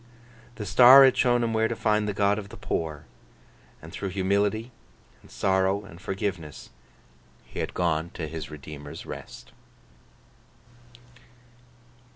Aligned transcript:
The 0.55 0.65
star 0.65 1.05
had 1.05 1.15
shown 1.15 1.43
him 1.43 1.53
where 1.53 1.67
to 1.67 1.75
find 1.75 2.07
the 2.07 2.13
God 2.15 2.39
of 2.39 2.49
the 2.49 2.57
poor; 2.57 3.05
and 3.83 3.91
through 3.93 4.09
humility, 4.09 4.71
and 5.21 5.29
sorrow, 5.29 5.85
and 5.85 6.01
forgiveness, 6.01 6.71
he 7.45 7.59
had 7.59 7.75
gone 7.75 8.09
to 8.15 8.27
his 8.27 8.49
Redeemer's 8.49 9.05
rest. 9.05 9.51